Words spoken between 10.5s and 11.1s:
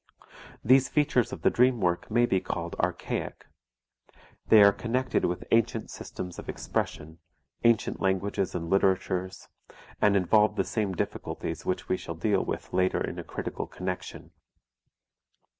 the same